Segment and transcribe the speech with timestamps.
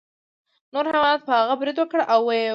[0.73, 2.49] نورو حیواناتو په هغه برید وکړ او ویې واهه.